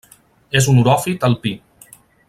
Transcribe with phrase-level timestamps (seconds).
[0.61, 1.55] És un oròfit alpí.